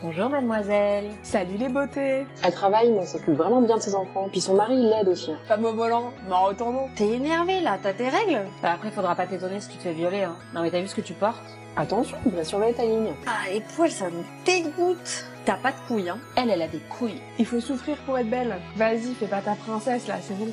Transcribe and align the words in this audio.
Bonjour 0.00 0.28
mademoiselle. 0.30 1.10
Salut 1.24 1.56
les 1.58 1.68
beautés. 1.68 2.24
Elle 2.44 2.52
travaille 2.52 2.92
mais 2.92 2.98
elle 2.98 3.08
s'occupe 3.08 3.34
vraiment 3.34 3.60
bien 3.60 3.76
de 3.78 3.82
ses 3.82 3.96
enfants. 3.96 4.28
Puis 4.30 4.40
son 4.40 4.54
mari 4.54 4.74
il 4.74 4.88
l'aide 4.88 5.08
aussi. 5.08 5.32
Femme 5.48 5.64
au 5.64 5.72
volant, 5.72 6.12
m'en 6.28 6.44
retournons. 6.44 6.88
T'es 6.94 7.08
énervée 7.08 7.60
là, 7.60 7.78
t'as 7.82 7.92
tes 7.92 8.08
règles 8.08 8.42
Bah 8.62 8.72
après 8.74 8.92
faudra 8.92 9.16
pas 9.16 9.26
t'étonner 9.26 9.60
si 9.60 9.70
tu 9.70 9.76
te 9.78 9.82
fais 9.82 9.92
violer 9.92 10.22
hein. 10.22 10.36
Non 10.54 10.62
mais 10.62 10.70
t'as 10.70 10.80
vu 10.80 10.86
ce 10.86 10.94
que 10.94 11.00
tu 11.00 11.14
portes 11.14 11.42
Attention, 11.76 12.16
il 12.26 12.32
va 12.32 12.44
surveiller 12.44 12.74
ta 12.74 12.84
ligne. 12.84 13.12
Ah 13.26 13.50
les 13.52 13.60
poils 13.60 13.90
ça 13.90 14.06
me 14.06 14.22
dégoûte 14.46 15.24
T'as 15.44 15.56
pas 15.56 15.72
de 15.72 15.76
couilles 15.88 16.10
hein 16.10 16.18
Elle, 16.36 16.50
elle 16.50 16.62
a 16.62 16.68
des 16.68 16.78
couilles. 16.78 17.20
Il 17.40 17.46
faut 17.46 17.60
souffrir 17.60 17.96
pour 18.06 18.18
être 18.18 18.30
belle. 18.30 18.54
Vas-y, 18.76 19.14
fais 19.18 19.26
pas 19.26 19.40
ta 19.40 19.54
princesse 19.54 20.06
là, 20.06 20.16
c'est 20.20 20.38
bon. 20.38 20.48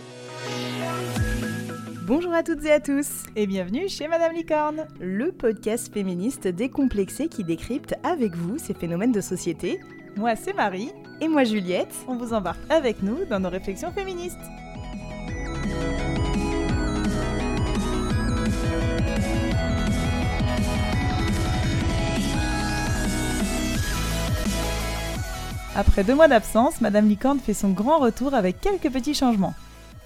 Bonjour 2.08 2.36
à 2.36 2.44
toutes 2.44 2.64
et 2.66 2.72
à 2.72 2.80
tous 2.80 3.24
et 3.36 3.48
bienvenue 3.48 3.90
chez 3.90 4.08
Madame 4.08 4.34
Licorne, 4.34 4.86
le 5.00 5.32
podcast 5.32 5.92
féministe 5.92 6.48
décomplexé 6.48 7.30
qui 7.30 7.44
décrypte 7.44 7.96
avec 8.04 8.36
vous 8.36 8.60
ces 8.60 8.76
phénomènes 8.76 9.12
de 9.12 9.22
société. 9.22 9.80
Moi 10.16 10.36
c'est 10.36 10.54
Marie 10.54 10.92
et 11.20 11.28
moi 11.28 11.46
Juliette, 11.46 11.96
on 12.08 12.16
vous 12.16 12.34
embarque 12.34 12.60
avec 12.70 13.02
nous 13.02 13.26
dans 13.26 13.40
nos 13.40 13.50
réflexions 13.50 13.92
féministes. 13.92 14.38
Après 25.76 26.04
deux 26.04 26.14
mois 26.14 26.28
d'absence, 26.28 26.82
Madame 26.82 27.10
Licorne 27.10 27.40
fait 27.40 27.56
son 27.56 27.72
grand 27.72 27.98
retour 27.98 28.36
avec 28.36 28.62
quelques 28.62 28.94
petits 28.94 29.16
changements. 29.16 29.56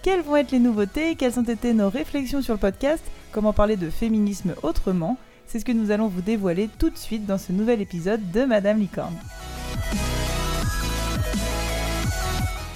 Quelles 0.01 0.21
vont 0.21 0.37
être 0.37 0.51
les 0.51 0.59
nouveautés? 0.59 1.15
Quelles 1.15 1.37
ont 1.39 1.43
été 1.43 1.73
nos 1.73 1.89
réflexions 1.89 2.41
sur 2.41 2.53
le 2.53 2.59
podcast? 2.59 3.03
Comment 3.33 3.51
parler 3.51 3.75
de 3.75 3.89
féminisme 3.89 4.55
autrement? 4.63 5.17
C'est 5.45 5.59
ce 5.59 5.65
que 5.65 5.73
nous 5.73 5.91
allons 5.91 6.07
vous 6.07 6.21
dévoiler 6.21 6.69
tout 6.79 6.89
de 6.89 6.97
suite 6.97 7.25
dans 7.25 7.37
ce 7.37 7.51
nouvel 7.51 7.81
épisode 7.81 8.31
de 8.31 8.45
Madame 8.45 8.79
Licorne. 8.79 9.17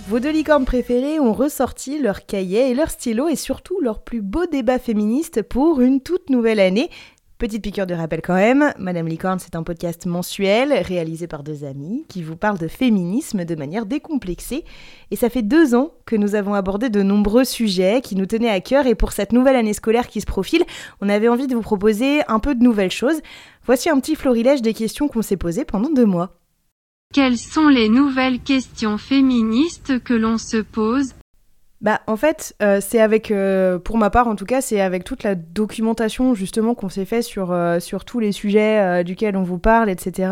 Vos 0.09 0.19
deux 0.19 0.31
licornes 0.31 0.65
préférées 0.65 1.21
ont 1.21 1.31
ressorti 1.31 1.97
leurs 1.97 2.25
cahiers 2.25 2.69
et 2.69 2.73
leurs 2.73 2.91
stylos 2.91 3.29
et 3.29 3.37
surtout 3.37 3.79
leur 3.79 4.03
plus 4.03 4.21
beau 4.21 4.45
débat 4.45 4.77
féministe 4.77 5.43
pour 5.43 5.79
une 5.79 6.01
toute 6.01 6.29
nouvelle 6.29 6.59
année 6.59 6.89
Petite 7.43 7.61
piqûre 7.61 7.85
de 7.85 7.93
rappel 7.93 8.21
quand 8.21 8.35
même, 8.35 8.71
Madame 8.79 9.05
Licorne, 9.05 9.37
c'est 9.37 9.57
un 9.57 9.63
podcast 9.63 10.05
mensuel 10.05 10.71
réalisé 10.71 11.27
par 11.27 11.43
deux 11.43 11.65
amis 11.65 12.05
qui 12.07 12.23
vous 12.23 12.37
parle 12.37 12.57
de 12.57 12.69
féminisme 12.69 13.43
de 13.43 13.55
manière 13.55 13.85
décomplexée. 13.85 14.63
Et 15.11 15.17
ça 15.17 15.29
fait 15.29 15.41
deux 15.41 15.75
ans 15.75 15.91
que 16.05 16.15
nous 16.15 16.35
avons 16.35 16.53
abordé 16.53 16.89
de 16.89 17.03
nombreux 17.03 17.43
sujets 17.43 17.99
qui 17.99 18.15
nous 18.15 18.27
tenaient 18.27 18.47
à 18.49 18.61
cœur 18.61 18.87
et 18.87 18.95
pour 18.95 19.11
cette 19.11 19.33
nouvelle 19.33 19.57
année 19.57 19.73
scolaire 19.73 20.07
qui 20.07 20.21
se 20.21 20.25
profile, 20.25 20.63
on 21.01 21.09
avait 21.09 21.27
envie 21.27 21.47
de 21.47 21.53
vous 21.53 21.61
proposer 21.61 22.21
un 22.29 22.39
peu 22.39 22.55
de 22.55 22.63
nouvelles 22.63 22.91
choses. 22.91 23.19
Voici 23.65 23.89
un 23.89 23.99
petit 23.99 24.15
florilège 24.15 24.61
des 24.61 24.73
questions 24.73 25.09
qu'on 25.09 25.21
s'est 25.21 25.35
posées 25.35 25.65
pendant 25.65 25.89
deux 25.89 26.05
mois. 26.05 26.39
Quelles 27.13 27.37
sont 27.37 27.67
les 27.67 27.89
nouvelles 27.89 28.39
questions 28.39 28.97
féministes 28.97 30.01
que 30.01 30.13
l'on 30.13 30.37
se 30.37 30.61
pose 30.61 31.13
bah, 31.83 31.99
en 32.07 32.15
fait, 32.15 32.55
euh, 32.63 32.79
c'est 32.81 33.01
avec, 33.01 33.29
euh, 33.29 33.77
pour 33.77 33.97
ma 33.97 34.09
part 34.09 34.29
en 34.29 34.35
tout 34.37 34.45
cas, 34.45 34.61
c'est 34.61 34.79
avec 34.79 35.03
toute 35.03 35.23
la 35.23 35.35
documentation 35.35 36.33
justement 36.33 36.75
qu'on 36.75 36.87
s'est 36.87 37.03
fait 37.03 37.21
sur, 37.21 37.51
euh, 37.51 37.81
sur 37.81 38.05
tous 38.05 38.21
les 38.21 38.31
sujets 38.31 39.03
duquel 39.03 39.35
on 39.35 39.43
vous 39.43 39.57
parle, 39.57 39.89
etc., 39.89 40.31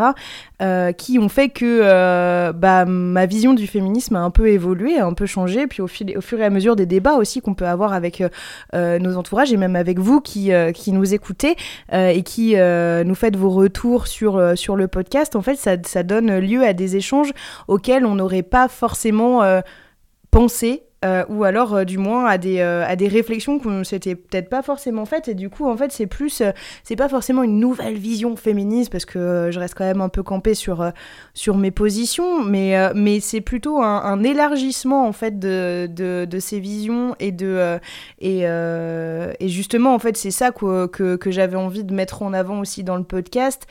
qui 0.98 1.20
ont 1.20 1.28
fait 1.28 1.50
que 1.50 2.52
bah, 2.52 2.86
ma 2.86 3.26
vision 3.26 3.54
du 3.54 3.68
féminisme 3.68 4.16
a 4.16 4.20
un 4.20 4.30
peu 4.30 4.48
évolué, 4.48 4.98
a 4.98 5.06
un 5.06 5.14
peu 5.14 5.26
changé, 5.26 5.68
puis 5.68 5.82
au, 5.82 5.88
fil, 5.88 6.18
au 6.18 6.22
fur 6.22 6.40
et 6.40 6.46
à 6.46 6.50
mesure 6.50 6.78
des 6.78 6.86
débats 6.86 7.16
aussi 7.16 7.42
qu'on 7.42 7.56
peut 7.56 7.68
avoir 7.68 7.92
avec 7.92 8.24
nos 8.74 9.18
entourages 9.18 9.52
et 9.52 9.58
même 9.58 9.76
avec 9.76 10.00
vous 10.00 10.22
qui, 10.22 10.52
qui 10.74 10.92
nous 10.94 11.14
écoutez 11.14 11.56
et 11.92 12.24
qui 12.24 12.56
nous 12.56 13.16
faites 13.16 13.36
vos 13.36 13.50
retours 13.50 14.08
sur, 14.08 14.58
sur 14.58 14.76
le 14.76 14.88
podcast, 14.88 15.36
en 15.36 15.42
fait, 15.42 15.56
ça, 15.56 15.76
ça 15.84 16.04
donne 16.04 16.40
lieu 16.40 16.64
à 16.64 16.74
des 16.74 16.96
échanges 16.96 17.32
auxquels 17.68 18.06
on 18.06 18.16
n'aurait 18.16 18.44
pas 18.44 18.68
forcément 18.68 19.42
pensé 20.30 20.84
euh, 21.04 21.26
ou 21.30 21.44
alors 21.44 21.74
euh, 21.74 21.84
du 21.84 21.98
moins 21.98 22.28
à 22.28 22.38
des, 22.38 22.60
euh, 22.60 22.86
à 22.86 22.96
des 22.96 23.08
réflexions 23.08 23.58
qu'on 23.58 23.84
s'était 23.84 24.14
peut-être 24.14 24.50
pas 24.50 24.62
forcément 24.62 25.06
faites. 25.06 25.28
Et 25.28 25.34
du 25.34 25.50
coup 25.50 25.68
en 25.68 25.76
fait 25.76 25.92
c'est 25.92 26.06
plus 26.06 26.44
c'est 26.84 26.96
pas 26.96 27.10
forcément 27.10 27.42
une 27.42 27.60
nouvelle 27.60 27.96
vision 27.96 28.36
féministe 28.36 28.92
parce 28.92 29.06
que 29.06 29.50
je 29.52 29.60
reste 29.60 29.74
quand 29.74 29.84
même 29.84 30.02
un 30.02 30.10
peu 30.10 30.22
campée 30.22 30.54
sur, 30.54 30.92
sur 31.34 31.58
mes 31.58 31.72
positions. 31.72 32.44
Mais, 32.44 32.94
mais 32.94 33.20
c'est 33.20 33.42
plutôt 33.42 33.82
un, 33.82 34.24
élargissement 34.24 35.08
en 35.08 35.12
fait 35.12 35.40
de, 35.40 35.88
de, 35.88 36.40
ces 36.40 36.60
visions 36.60 37.16
et 37.20 37.32
de 37.32 37.80
et, 38.20 38.42
et 38.42 39.50
justement 39.50 39.96
en 39.96 40.00
fait 40.00 40.18
c'est 40.18 40.32
ça 40.32 40.52
que, 40.52 40.86
que 40.88 41.32
j'avais 41.32 41.58
envie 41.58 41.84
de 41.84 41.94
mettre 41.94 42.22
en 42.22 42.34
avant 42.34 42.60
aussi 42.60 42.84
dans 42.84 42.98
le 42.98 43.04
podcast 43.04 43.66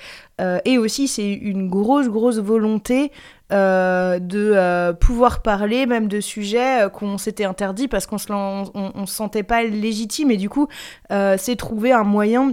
et 0.64 0.78
aussi 0.78 1.06
c'est 1.06 1.30
une 1.32 1.68
grosse 1.68 2.08
grosse 2.08 2.38
volonté 2.38 3.12
euh, 3.52 4.20
de 4.20 4.52
euh, 4.54 4.92
pouvoir 4.92 5.42
parler 5.42 5.84
même 5.84 6.06
de 6.06 6.20
sujets 6.20 6.82
euh, 6.84 6.88
qu'on 6.88 7.18
s'était 7.18 7.44
interdit 7.44 7.88
parce 7.88 8.06
qu'on 8.06 8.18
se, 8.18 8.28
se 8.28 9.12
sentait 9.12 9.42
pas 9.42 9.64
légitime 9.64 10.30
et 10.30 10.36
du 10.36 10.48
coup 10.48 10.68
c'est 11.10 11.56
trouver 11.56 11.90
un 11.90 12.04
moyen 12.04 12.52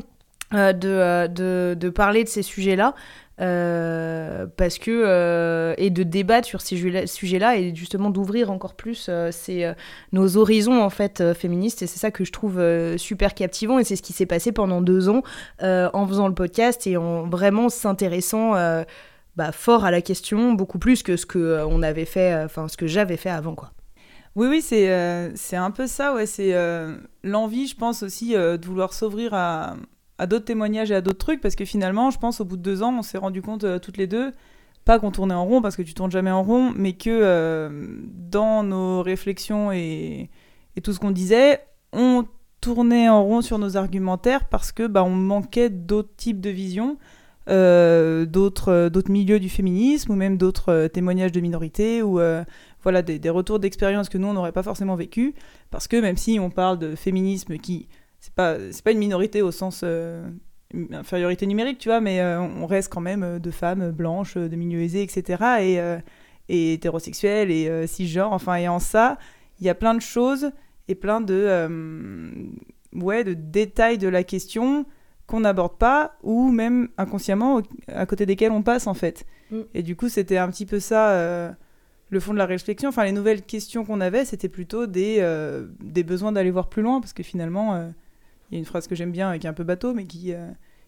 de, 0.51 1.27
de, 1.27 1.75
de, 1.75 1.89
parler 1.89 2.23
de 2.23 2.29
ces 2.29 2.41
sujets-là. 2.41 2.95
Parce 3.37 4.79
que 4.79 5.75
et 5.77 5.89
de 5.89 6.03
débattre 6.03 6.47
sur 6.47 6.61
ces 6.61 7.05
sujets-là 7.05 7.57
et 7.57 7.75
justement 7.75 8.09
d'ouvrir 8.09 8.51
encore 8.51 8.73
plus 8.73 9.09
ces, 9.31 9.71
nos 10.11 10.37
horizons 10.37 10.81
en 10.81 10.89
fait 10.89 11.33
féministes 11.33 11.81
et 11.83 11.87
c'est 11.87 11.99
ça 11.99 12.11
que 12.11 12.25
je 12.25 12.31
trouve 12.31 12.61
super 12.97 13.35
captivant 13.35 13.79
et 13.79 13.83
c'est 13.83 13.95
ce 13.95 14.01
qui 14.01 14.13
s'est 14.13 14.25
passé 14.25 14.51
pendant 14.51 14.81
deux 14.81 15.09
ans 15.09 15.21
en 15.61 16.07
faisant 16.07 16.27
le 16.27 16.33
podcast 16.33 16.87
et 16.87 16.97
en 16.97 17.27
vraiment 17.27 17.69
s'intéressant 17.69 18.55
bah, 19.37 19.51
fort 19.51 19.85
à 19.85 19.91
la 19.91 20.01
question, 20.01 20.53
beaucoup 20.53 20.79
plus 20.79 21.03
que 21.03 21.15
ce 21.15 21.27
que 21.27 21.37
euh, 21.37 21.67
on 21.67 21.83
avait 21.83 22.05
fait, 22.05 22.33
euh, 22.33 22.45
enfin 22.45 22.67
ce 22.67 22.75
que 22.75 22.87
j'avais 22.87 23.17
fait 23.17 23.29
avant, 23.29 23.53
quoi. 23.53 23.71
Oui, 24.35 24.47
oui, 24.47 24.61
c'est 24.61 24.91
euh, 24.91 25.31
c'est 25.35 25.55
un 25.55 25.69
peu 25.69 25.85
ça, 25.85 26.13
ouais. 26.15 26.25
C'est 26.25 26.53
l'envie, 27.23 27.67
je 27.67 27.75
pense 27.75 28.03
aussi, 28.03 28.33
de 28.33 28.65
vouloir 28.65 28.93
s'ouvrir 28.93 29.33
à, 29.33 29.75
à 30.17 30.27
d'autres 30.27 30.45
témoignages 30.45 30.91
et 30.91 30.95
à 30.95 31.01
d'autres 31.01 31.19
trucs, 31.19 31.41
parce 31.41 31.55
que 31.55 31.65
finalement, 31.65 32.11
je 32.11 32.17
pense, 32.17 32.41
au 32.41 32.45
bout 32.45 32.57
de 32.57 32.61
deux 32.61 32.83
ans, 32.83 32.93
on 32.97 33.01
s'est 33.01 33.17
rendu 33.17 33.41
compte 33.41 33.79
toutes 33.81 33.97
les 33.97 34.07
deux, 34.07 34.31
pas 34.85 34.99
qu'on 34.99 35.11
tournait 35.11 35.33
en 35.33 35.45
rond, 35.45 35.61
parce 35.61 35.75
que 35.75 35.81
tu 35.81 35.93
tournes 35.93 36.11
jamais 36.11 36.31
en 36.31 36.43
rond, 36.43 36.71
mais 36.75 36.93
que 36.93 37.69
dans 38.13 38.63
nos 38.63 39.03
réflexions 39.03 39.71
et, 39.71 40.29
tout 40.83 40.93
ce 40.93 40.99
qu'on 40.99 41.11
disait, 41.11 41.61
on 41.93 42.25
tournait 42.61 43.09
en 43.09 43.23
rond 43.23 43.41
sur 43.41 43.59
nos 43.59 43.77
argumentaires 43.77 44.45
parce 44.45 44.71
que 44.71 44.87
bah, 44.87 45.03
on 45.03 45.09
manquait 45.09 45.69
d'autres 45.69 46.15
types 46.17 46.41
de 46.41 46.49
visions. 46.49 46.97
Euh, 47.49 48.25
d'autres 48.25 48.73
euh, 48.73 49.01
milieux 49.07 49.39
du 49.39 49.47
féminisme 49.47 50.11
ou 50.11 50.15
même 50.15 50.35
d'autres 50.35 50.69
euh, 50.69 50.87
témoignages 50.89 51.31
de 51.31 51.39
minorités 51.39 52.01
ou 52.03 52.19
voilà 52.83 53.01
des, 53.01 53.29
retours 53.29 53.59
d'expérience 53.59 54.09
que 54.09 54.17
nous 54.17 54.27
on 54.27 54.33
n'aurait 54.33 54.51
pas 54.51 54.63
forcément 54.63 54.95
vécu 54.95 55.33
parce 55.71 55.87
que 55.87 55.95
même 55.95 56.17
si 56.17 56.39
on 56.41 56.49
parle 56.49 56.77
de 56.77 56.95
féminisme 56.95 57.57
qui 57.57 57.87
c'est 58.19 58.33
pas 58.33 58.57
c'est 58.71 58.83
pas 58.83 58.91
une 58.91 58.99
minorité 58.99 59.41
au 59.41 59.51
sens 59.51 59.83
infériorité 60.91 61.45
numérique 61.45 61.77
tu 61.77 61.89
vois 61.89 62.01
mais 62.01 62.21
on 62.23 62.65
reste 62.65 62.91
quand 62.91 63.01
même 63.01 63.39
de 63.39 63.51
femmes 63.51 63.91
blanches 63.91 64.37
de 64.37 64.55
milieux 64.55 64.81
aisés 64.81 65.03
etc 65.03 65.43
et, 65.61 66.53
et 66.53 66.73
hétérosexuels 66.73 67.51
et 67.51 67.87
cisgenres 67.87 68.33
enfin 68.33 68.55
et 68.55 68.67
en 68.67 68.79
ça 68.79 69.17
il 69.59 69.65
y 69.65 69.69
a 69.69 69.75
plein 69.75 69.93
de 69.93 70.01
choses 70.01 70.51
et 70.87 70.95
plein 70.95 71.21
de 71.21 71.79
ouais 72.93 73.23
de 73.23 73.33
détails 73.33 73.97
de 73.97 74.07
la 74.07 74.23
question 74.23 74.85
qu'on 75.27 75.41
n'aborde 75.41 75.77
pas 75.77 76.17
ou 76.23 76.49
même 76.49 76.87
inconsciemment 76.97 77.61
à 77.87 78.05
côté 78.05 78.25
desquels 78.25 78.51
on 78.51 78.63
passe 78.63 78.87
en 78.87 78.93
fait. 78.93 79.25
Mm. 79.51 79.59
Et 79.73 79.83
du 79.83 79.95
coup, 79.95 80.09
c'était 80.09 80.37
un 80.37 80.49
petit 80.49 80.65
peu 80.65 80.79
ça 80.79 81.11
euh, 81.11 81.51
le 82.09 82.19
fond 82.19 82.33
de 82.33 82.37
la 82.37 82.45
réflexion. 82.45 82.89
Enfin, 82.89 83.03
les 83.03 83.11
nouvelles 83.11 83.43
questions 83.43 83.85
qu'on 83.85 84.01
avait, 84.01 84.25
c'était 84.25 84.49
plutôt 84.49 84.87
des, 84.87 85.17
euh, 85.19 85.67
des 85.83 86.03
besoins 86.03 86.31
d'aller 86.31 86.49
voir 86.49 86.69
plus 86.69 86.81
loin 86.81 87.01
parce 87.01 87.13
que 87.13 87.23
finalement, 87.23 87.75
euh, 87.75 87.89
il 88.49 88.55
y 88.55 88.57
a 88.57 88.59
une 88.59 88.65
phrase 88.65 88.87
que 88.87 88.95
j'aime 88.95 89.11
bien 89.11 89.33
et 89.33 89.39
qui 89.39 89.47
est 89.47 89.49
un 89.49 89.53
peu 89.53 89.63
bateau, 89.63 89.93
mais 89.93 90.05
qui, 90.05 90.33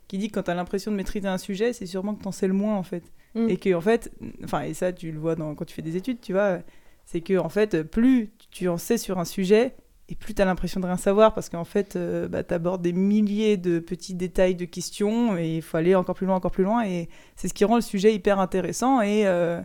qui 0.07 0.17
dit 0.17 0.29
que 0.29 0.35
quand 0.35 0.43
tu 0.43 0.51
as 0.51 0.55
l'impression 0.55 0.91
de 0.91 0.95
maîtriser 0.95 1.27
un 1.27 1.37
sujet, 1.37 1.73
c'est 1.73 1.85
sûrement 1.85 2.15
que 2.15 2.21
tu 2.21 2.27
en 2.27 2.31
sais 2.31 2.47
le 2.47 2.53
moins 2.53 2.77
en 2.77 2.83
fait. 2.83 3.03
Mm. 3.35 3.49
Et 3.49 3.57
que 3.57 3.73
en 3.73 3.81
fait, 3.81 4.11
enfin, 4.43 4.61
et 4.61 4.73
ça, 4.73 4.93
tu 4.93 5.11
le 5.11 5.19
vois 5.19 5.35
dans, 5.35 5.55
quand 5.55 5.65
tu 5.65 5.75
fais 5.75 5.81
des 5.81 5.95
études, 5.95 6.21
tu 6.21 6.33
vois, 6.33 6.59
c'est 7.05 7.21
que 7.21 7.37
en 7.37 7.49
fait, 7.49 7.83
plus 7.83 8.31
tu 8.51 8.67
en 8.67 8.77
sais 8.77 8.97
sur 8.97 9.19
un 9.19 9.25
sujet, 9.25 9.75
et 10.09 10.15
plus 10.15 10.33
tu 10.33 10.41
as 10.41 10.45
l'impression 10.45 10.79
de 10.79 10.87
rien 10.87 10.97
savoir 10.97 11.33
parce 11.35 11.49
qu'en 11.49 11.63
fait, 11.63 11.95
euh, 11.95 12.27
bah, 12.27 12.43
tu 12.43 12.53
abordes 12.53 12.81
des 12.81 12.93
milliers 12.93 13.57
de 13.57 13.77
petits 13.77 14.15
détails 14.15 14.55
de 14.55 14.65
questions 14.65 15.37
et 15.37 15.57
il 15.57 15.61
faut 15.61 15.77
aller 15.77 15.93
encore 15.93 16.15
plus 16.15 16.25
loin, 16.25 16.35
encore 16.35 16.51
plus 16.51 16.63
loin. 16.63 16.83
Et 16.83 17.09
c'est 17.35 17.47
ce 17.47 17.53
qui 17.53 17.63
rend 17.63 17.75
le 17.75 17.81
sujet 17.81 18.13
hyper 18.15 18.39
intéressant 18.39 19.01
et, 19.01 19.27
euh, 19.27 19.61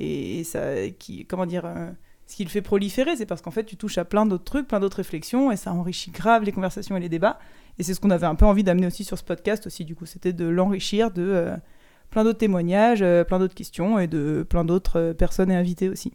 et 0.00 0.42
ça, 0.42 0.90
qui, 0.98 1.24
comment 1.26 1.46
dire, 1.46 1.64
euh, 1.66 1.90
ce 2.26 2.36
qui 2.36 2.44
le 2.44 2.50
fait 2.50 2.62
proliférer, 2.62 3.16
c'est 3.16 3.26
parce 3.26 3.40
qu'en 3.40 3.50
fait, 3.50 3.64
tu 3.64 3.76
touches 3.76 3.98
à 3.98 4.04
plein 4.04 4.26
d'autres 4.26 4.44
trucs, 4.44 4.66
plein 4.66 4.80
d'autres 4.80 4.98
réflexions 4.98 5.52
et 5.52 5.56
ça 5.56 5.72
enrichit 5.72 6.10
grave 6.10 6.42
les 6.42 6.52
conversations 6.52 6.96
et 6.96 7.00
les 7.00 7.08
débats. 7.08 7.38
Et 7.78 7.82
c'est 7.82 7.94
ce 7.94 8.00
qu'on 8.00 8.10
avait 8.10 8.26
un 8.26 8.34
peu 8.34 8.46
envie 8.46 8.64
d'amener 8.64 8.86
aussi 8.86 9.04
sur 9.04 9.18
ce 9.18 9.24
podcast 9.24 9.66
aussi, 9.66 9.84
du 9.84 9.94
coup, 9.94 10.06
c'était 10.06 10.32
de 10.32 10.46
l'enrichir 10.46 11.10
de 11.10 11.52
plein 12.10 12.24
d'autres 12.24 12.38
témoignages, 12.38 13.04
plein 13.26 13.38
d'autres 13.38 13.54
questions 13.54 13.98
et 13.98 14.06
de 14.06 14.44
plein 14.48 14.64
d'autres 14.64 15.12
personnes 15.12 15.50
et 15.50 15.56
invités 15.56 15.88
aussi. 15.88 16.12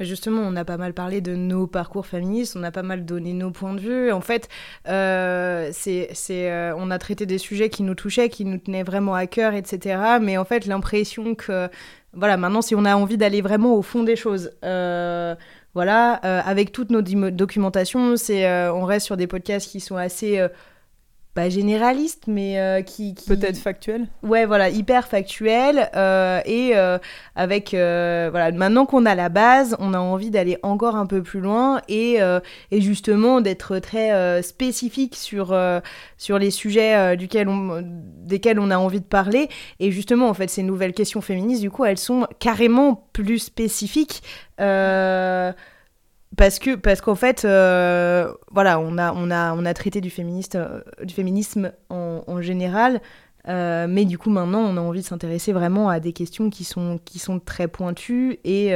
Justement, 0.00 0.42
on 0.42 0.56
a 0.56 0.64
pas 0.64 0.76
mal 0.76 0.92
parlé 0.92 1.20
de 1.20 1.34
nos 1.34 1.66
parcours 1.66 2.06
féministes, 2.06 2.56
on 2.56 2.62
a 2.62 2.70
pas 2.70 2.82
mal 2.82 3.04
donné 3.04 3.32
nos 3.32 3.50
points 3.50 3.74
de 3.74 3.80
vue. 3.80 4.12
En 4.12 4.20
fait, 4.20 4.48
euh, 4.88 5.70
c'est, 5.72 6.08
c'est, 6.12 6.50
euh, 6.50 6.74
on 6.76 6.90
a 6.90 6.98
traité 6.98 7.26
des 7.26 7.38
sujets 7.38 7.68
qui 7.68 7.82
nous 7.82 7.94
touchaient, 7.94 8.28
qui 8.28 8.44
nous 8.44 8.58
tenaient 8.58 8.82
vraiment 8.82 9.14
à 9.14 9.26
cœur, 9.26 9.54
etc. 9.54 10.18
Mais 10.20 10.36
en 10.36 10.44
fait, 10.44 10.66
l'impression 10.66 11.34
que, 11.34 11.68
voilà, 12.12 12.36
maintenant, 12.36 12.62
si 12.62 12.74
on 12.74 12.84
a 12.84 12.94
envie 12.96 13.16
d'aller 13.16 13.40
vraiment 13.40 13.74
au 13.74 13.82
fond 13.82 14.02
des 14.02 14.16
choses, 14.16 14.50
euh, 14.64 15.34
voilà, 15.74 16.12
avec 16.12 16.70
toutes 16.70 16.90
nos 16.90 17.02
documentations, 17.02 18.16
c'est, 18.16 18.48
on 18.70 18.84
reste 18.84 19.06
sur 19.06 19.16
des 19.16 19.26
podcasts 19.26 19.68
qui 19.68 19.80
sont 19.80 19.96
assez 19.96 20.40
pas 21.34 21.48
généralistes, 21.48 22.24
mais 22.28 22.58
euh, 22.60 22.82
qui, 22.82 23.14
qui- 23.14 23.26
Peut-être 23.28 23.56
factuel. 23.58 24.06
Ouais, 24.22 24.46
voilà, 24.46 24.68
hyper 24.70 25.06
factuel. 25.08 25.90
euh, 25.96 26.40
et 26.46 26.72
euh, 26.76 26.98
avec. 27.36 27.70
voilà, 27.72 28.52
maintenant 28.52 28.86
qu'on 28.86 29.04
a 29.06 29.14
la 29.14 29.28
base, 29.28 29.76
on 29.80 29.94
a 29.94 29.98
envie 29.98 30.30
d'aller 30.30 30.58
encore 30.62 30.96
un 30.96 31.06
peu 31.06 31.22
plus 31.22 31.40
loin 31.40 31.80
et, 31.88 32.18
et 32.70 32.80
justement 32.80 33.40
d'être 33.40 33.78
très 33.78 34.42
spécifique 34.42 35.16
sur, 35.16 35.56
sur 36.18 36.38
les 36.38 36.50
sujets 36.50 37.16
duquel 37.16 37.48
on, 37.48 37.82
desquels 37.84 38.60
on 38.60 38.70
a 38.70 38.78
envie 38.78 39.00
de 39.00 39.04
parler. 39.06 39.48
Et 39.80 39.90
justement, 39.90 40.28
en 40.28 40.34
fait, 40.34 40.48
ces 40.48 40.62
nouvelles 40.62 40.92
questions 40.94 41.20
féministes, 41.20 41.60
du 41.62 41.70
coup, 41.70 41.84
elles 41.84 41.98
sont 41.98 42.26
carrément 42.38 43.08
plus 43.12 43.38
spécifiques. 43.40 44.22
euh, 44.60 45.52
parce 46.36 46.58
que 46.58 46.74
parce 46.74 47.00
qu'en 47.00 47.14
fait 47.14 47.44
euh, 47.44 48.32
voilà 48.50 48.80
on 48.80 48.98
a 48.98 49.12
on 49.12 49.30
a 49.30 49.54
on 49.54 49.64
a 49.64 49.74
traité 49.74 50.00
du 50.00 50.10
féministe 50.10 50.56
euh, 50.56 50.80
du 51.02 51.14
féminisme 51.14 51.72
en, 51.90 52.22
en 52.26 52.40
général 52.40 53.00
euh, 53.48 53.86
mais 53.88 54.04
du 54.04 54.16
coup 54.18 54.30
maintenant 54.30 54.60
on 54.60 54.76
a 54.76 54.80
envie 54.80 55.00
de 55.02 55.06
s'intéresser 55.06 55.52
vraiment 55.52 55.88
à 55.90 56.00
des 56.00 56.12
questions 56.12 56.50
qui 56.50 56.64
sont 56.64 56.98
qui 57.04 57.18
sont 57.18 57.38
très 57.40 57.68
pointues 57.68 58.38
et 58.44 58.72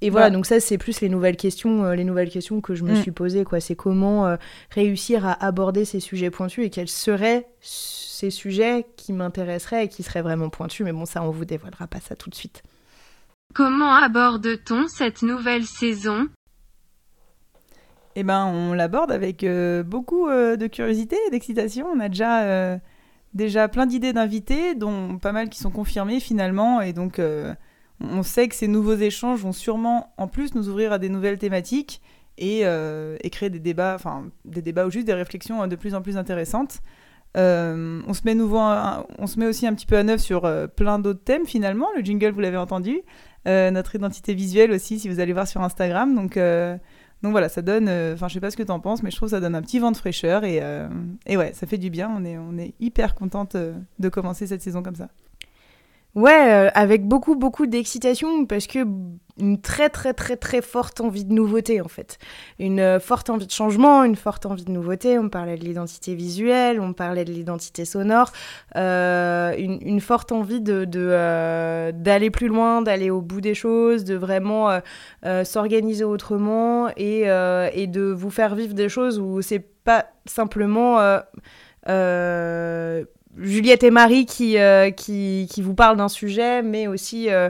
et 0.00 0.10
voilà, 0.10 0.28
donc 0.28 0.44
ça 0.44 0.60
c'est 0.60 0.76
plus 0.76 1.00
les 1.00 1.08
nouvelles 1.08 1.36
questions, 1.36 1.90
les 1.92 2.04
nouvelles 2.04 2.28
questions 2.28 2.60
que 2.60 2.74
je 2.74 2.84
me 2.84 2.92
Mm. 2.92 3.02
suis 3.02 3.10
posées 3.10 3.44
quoi. 3.44 3.58
C'est 3.60 3.74
comment 3.76 4.36
réussir 4.70 5.24
à 5.24 5.32
aborder 5.42 5.86
ces 5.86 5.98
sujets 6.00 6.28
pointus 6.30 6.66
et 6.66 6.68
quels 6.68 6.88
seraient 6.88 7.46
ces 7.62 8.28
sujets 8.30 8.84
qui 8.96 9.14
m'intéresseraient 9.14 9.86
et 9.86 9.88
qui 9.88 10.02
seraient 10.02 10.20
vraiment 10.20 10.50
pointus. 10.50 10.84
Mais 10.84 10.92
bon, 10.92 11.06
ça 11.06 11.22
on 11.22 11.30
vous 11.30 11.46
dévoilera 11.46 11.86
pas 11.86 12.00
ça 12.00 12.16
tout 12.16 12.28
de 12.28 12.34
suite. 12.34 12.62
Comment 13.52 13.92
aborde-t-on 13.94 14.88
cette 14.88 15.22
nouvelle 15.22 15.64
saison? 15.64 16.28
Eh 18.16 18.22
ben, 18.22 18.46
on 18.46 18.72
l'aborde 18.74 19.10
avec 19.10 19.42
euh, 19.42 19.82
beaucoup 19.82 20.28
euh, 20.28 20.56
de 20.56 20.66
curiosité 20.66 21.16
et 21.26 21.30
d'excitation. 21.30 21.86
On 21.92 21.98
a 21.98 22.08
déjà, 22.08 22.42
euh, 22.44 22.78
déjà 23.32 23.68
plein 23.68 23.86
d'idées 23.86 24.12
d'invités, 24.12 24.74
dont 24.74 25.18
pas 25.18 25.32
mal 25.32 25.48
qui 25.48 25.58
sont 25.58 25.70
confirmées 25.70 26.20
finalement. 26.20 26.80
Et 26.80 26.92
donc, 26.92 27.20
on 28.00 28.22
sait 28.22 28.48
que 28.48 28.54
ces 28.54 28.68
nouveaux 28.68 28.94
échanges 28.94 29.40
vont 29.40 29.52
sûrement, 29.52 30.12
en 30.16 30.28
plus, 30.28 30.54
nous 30.54 30.68
ouvrir 30.68 30.92
à 30.92 30.98
des 30.98 31.08
nouvelles 31.08 31.38
thématiques 31.38 32.00
et, 32.38 32.64
créer 33.32 33.50
des 33.50 33.60
débats, 33.60 33.94
enfin, 33.96 34.26
des 34.44 34.62
débats 34.62 34.86
ou 34.86 34.90
juste 34.90 35.06
des 35.06 35.14
réflexions 35.14 35.66
de 35.66 35.76
plus 35.76 35.94
en 35.94 36.02
plus 36.02 36.16
intéressantes. 36.16 36.80
On, 37.36 38.14
se 38.14 39.38
met 39.38 39.46
aussi 39.46 39.66
un 39.66 39.74
petit 39.74 39.86
peu 39.86 39.96
à 39.96 40.04
neuf 40.04 40.20
sur 40.20 40.48
plein 40.76 41.00
d'autres 41.00 41.24
thèmes 41.24 41.46
finalement. 41.46 41.88
Le 41.96 42.04
jingle, 42.04 42.30
vous 42.30 42.40
l'avez 42.40 42.56
entendu. 42.56 43.00
Euh, 43.46 43.70
notre 43.70 43.94
identité 43.94 44.34
visuelle 44.34 44.70
aussi, 44.72 44.98
si 44.98 45.08
vous 45.08 45.20
allez 45.20 45.32
voir 45.32 45.46
sur 45.46 45.60
Instagram. 45.62 46.14
Donc, 46.14 46.36
euh, 46.36 46.76
donc 47.22 47.32
voilà, 47.32 47.48
ça 47.48 47.62
donne. 47.62 47.88
euh, 47.88 48.14
Enfin, 48.14 48.28
je 48.28 48.34
sais 48.34 48.40
pas 48.40 48.50
ce 48.50 48.56
que 48.56 48.62
t'en 48.62 48.80
penses, 48.80 49.02
mais 49.02 49.10
je 49.10 49.16
trouve 49.16 49.28
que 49.28 49.36
ça 49.36 49.40
donne 49.40 49.54
un 49.54 49.62
petit 49.62 49.78
vent 49.78 49.92
de 49.92 49.96
fraîcheur 49.96 50.44
et, 50.44 50.60
et 51.26 51.36
ouais, 51.36 51.52
ça 51.54 51.66
fait 51.66 51.78
du 51.78 51.90
bien. 51.90 52.10
On 52.16 52.24
est, 52.24 52.38
on 52.38 52.56
est 52.58 52.74
hyper 52.80 53.14
contente 53.14 53.56
de 53.56 54.08
commencer 54.08 54.46
cette 54.46 54.62
saison 54.62 54.82
comme 54.82 54.96
ça. 54.96 55.08
Ouais, 56.14 56.52
euh, 56.52 56.70
avec 56.74 57.08
beaucoup, 57.08 57.34
beaucoup 57.34 57.66
d'excitation 57.66 58.46
parce 58.46 58.68
que 58.68 58.86
une 59.36 59.60
très, 59.60 59.88
très, 59.88 60.14
très, 60.14 60.36
très 60.36 60.62
forte 60.62 61.00
envie 61.00 61.24
de 61.24 61.32
nouveauté 61.32 61.80
en 61.80 61.88
fait. 61.88 62.18
Une 62.60 62.78
euh, 62.78 63.00
forte 63.00 63.30
envie 63.30 63.46
de 63.46 63.50
changement, 63.50 64.04
une 64.04 64.14
forte 64.14 64.46
envie 64.46 64.64
de 64.64 64.70
nouveauté. 64.70 65.18
On 65.18 65.28
parlait 65.28 65.56
de 65.56 65.64
l'identité 65.64 66.14
visuelle, 66.14 66.78
on 66.80 66.92
parlait 66.92 67.24
de 67.24 67.32
l'identité 67.32 67.84
sonore, 67.84 68.30
euh, 68.76 69.56
une, 69.58 69.80
une 69.82 70.00
forte 70.00 70.30
envie 70.30 70.60
de, 70.60 70.84
d'aller 71.90 72.30
plus 72.30 72.46
loin, 72.46 72.80
d'aller 72.80 73.10
au 73.10 73.20
bout 73.20 73.40
des 73.40 73.54
choses, 73.54 74.04
de 74.04 74.14
vraiment 74.14 74.80
s'organiser 75.42 76.04
autrement 76.04 76.90
et, 76.96 77.22
et 77.72 77.86
de 77.88 78.02
vous 78.02 78.30
faire 78.30 78.54
vivre 78.54 78.74
des 78.74 78.88
choses 78.88 79.18
où 79.18 79.42
c'est 79.42 79.66
pas 79.84 80.06
simplement. 80.26 81.18
Juliette 83.38 83.82
et 83.82 83.90
Marie 83.90 84.26
qui, 84.26 84.58
euh, 84.58 84.90
qui, 84.90 85.48
qui 85.50 85.62
vous 85.62 85.74
parlent 85.74 85.96
d'un 85.96 86.08
sujet, 86.08 86.62
mais 86.62 86.86
aussi 86.86 87.30
euh, 87.30 87.48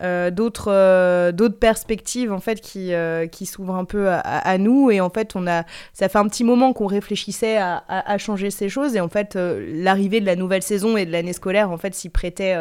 euh, 0.00 0.30
d'autres 0.30 1.30
perspectives 1.58 2.32
en 2.32 2.40
fait 2.40 2.60
qui, 2.60 2.92
qui 3.32 3.46
s'ouvrent 3.46 3.74
un 3.74 3.84
peu 3.84 4.08
à, 4.10 4.58
nous. 4.58 4.90
Et 4.90 5.00
en 5.00 5.10
fait, 5.10 5.36
on 5.36 5.46
a, 5.46 5.64
ça 5.92 6.08
fait 6.08 6.18
un 6.18 6.28
petit 6.28 6.44
moment 6.44 6.72
qu'on 6.72 6.86
réfléchissait 6.86 7.56
à, 7.56 7.76
à- 7.88 8.12
à 8.12 8.18
changer 8.18 8.50
ces 8.50 8.68
choses. 8.68 8.96
Et 8.96 9.00
en 9.00 9.08
fait, 9.08 9.36
l'arrivée 9.36 10.20
de 10.20 10.26
la 10.26 10.36
nouvelle 10.36 10.62
saison 10.62 10.96
et 10.96 11.06
de 11.06 11.12
l'année 11.12 11.32
scolaire, 11.32 11.70
en 11.70 11.76
fait, 11.78 11.94
s'y 11.94 12.08
prêtait 12.08 12.56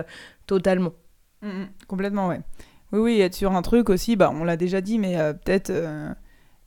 totalement. 0.48 0.94
Mhm, 1.42 1.68
complètement, 1.88 2.27
ouais. 2.27 2.42
Oui, 2.92 3.00
oui, 3.00 3.22
être 3.22 3.33
sur 3.33 3.51
un 3.54 3.62
truc 3.62 3.89
aussi, 3.89 4.16
bah, 4.16 4.31
on 4.33 4.44
l'a 4.44 4.57
déjà 4.57 4.80
dit, 4.81 5.00
mais 5.00 5.16
peut-être 5.44 5.72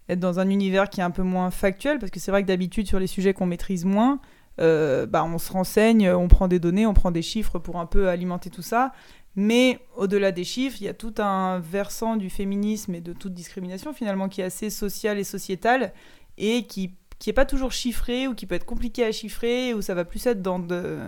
être 0.09 0.21
dans 0.21 0.41
un 0.41 0.49
univers 0.49 0.89
qui 0.89 1.01
est 1.01 1.05
un 1.05 1.11
peu 1.11 1.23
moins 1.23 1.51
factuel, 1.51 1.99
parce 1.99 2.11
que 2.11 2.19
c'est 2.21 2.31
vrai 2.31 2.43
que 2.43 2.49
d'habitude, 2.49 2.87
sur 2.87 2.99
les 2.99 3.07
sujets 3.07 3.35
qu'on 3.35 3.47
maîtrise 3.47 3.85
moins, 3.85 4.21
euh, 4.61 5.07
bah, 5.07 5.25
on 5.25 5.39
se 5.39 5.53
renseigne, 5.53 6.11
on 6.11 6.29
prend 6.29 6.49
des 6.49 6.59
données, 6.59 6.87
on 6.87 6.95
prend 6.95 7.11
des 7.11 7.23
chiffres 7.23 7.59
pour 7.59 7.77
un 7.79 7.87
peu 7.87 8.09
alimenter 8.09 8.51
tout 8.51 8.63
ça. 8.63 8.93
Mais 9.37 9.79
au-delà 9.97 10.33
des 10.33 10.45
chiffres, 10.45 10.79
il 10.81 10.85
y 10.85 10.89
a 10.89 10.95
tout 10.95 11.15
un 11.19 11.61
versant 11.61 12.17
du 12.17 12.29
féminisme 12.29 12.95
et 12.95 13.01
de 13.01 13.13
toute 13.13 13.35
discrimination 13.35 13.93
finalement 13.93 14.29
qui 14.29 14.41
est 14.41 14.45
assez 14.45 14.69
social 14.71 15.19
et 15.19 15.25
sociétal 15.25 15.93
et 16.39 16.65
qui 16.65 16.95
qui 17.21 17.31
est 17.31 17.35
pas 17.35 17.45
toujours 17.47 17.73
chiffré 17.73 18.29
ou 18.29 18.35
qui 18.35 18.47
peut 18.47 18.55
être 18.55 18.65
compliqué 18.65 19.05
à 19.05 19.11
chiffrer 19.13 19.75
ou 19.75 19.83
ça 19.83 19.95
va 19.95 20.05
plus 20.05 20.25
être 20.27 20.41
dans 20.41 20.59
de 20.61 20.99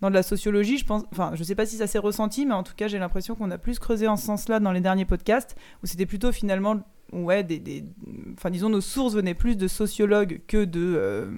dans 0.00 0.10
de 0.10 0.14
la 0.14 0.24
sociologie, 0.24 0.78
je 0.78 0.84
pense, 0.84 1.04
enfin, 1.12 1.32
sais 1.40 1.54
pas 1.54 1.64
si 1.64 1.76
ça 1.76 1.86
s'est 1.86 1.98
ressenti, 2.00 2.44
mais 2.44 2.54
en 2.54 2.64
tout 2.64 2.74
cas, 2.76 2.88
j'ai 2.88 2.98
l'impression 2.98 3.36
qu'on 3.36 3.52
a 3.52 3.58
plus 3.58 3.78
creusé 3.78 4.08
en 4.08 4.16
ce 4.16 4.26
sens-là 4.26 4.58
dans 4.58 4.72
les 4.72 4.80
derniers 4.80 5.04
podcasts, 5.04 5.54
où 5.82 5.86
c'était 5.86 6.06
plutôt 6.06 6.32
finalement, 6.32 6.80
ouais, 7.12 7.44
des, 7.44 7.60
des- 7.60 7.84
enfin, 8.36 8.50
disons, 8.50 8.68
nos 8.68 8.80
sources 8.80 9.14
venaient 9.14 9.34
plus 9.34 9.56
de 9.56 9.68
sociologues 9.68 10.40
que 10.48 10.64
de, 10.64 10.80
euh, 10.96 11.30